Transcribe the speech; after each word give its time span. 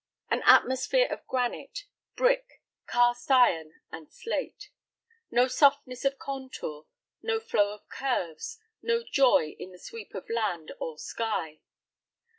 An 0.31 0.41
atmosphere 0.47 1.05
of 1.11 1.27
granite, 1.27 1.85
brick, 2.15 2.59
cast 2.87 3.29
iron, 3.29 3.73
and 3.91 4.11
slate. 4.11 4.71
No 5.29 5.47
softness 5.47 6.05
of 6.05 6.17
contour, 6.17 6.87
no 7.21 7.39
flow 7.39 7.71
of 7.75 7.87
curves, 7.87 8.57
no 8.81 9.03
joy 9.03 9.55
in 9.59 9.71
the 9.71 9.77
sweep 9.77 10.15
of 10.15 10.27
land 10.27 10.71
or 10.79 10.97
sky. 10.97 11.59